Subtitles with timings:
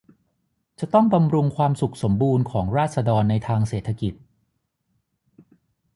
[0.79, 4.13] จะต้องบำรุงความสุขสมบูรณ์ของราษฎรในทางเศรษฐกิจ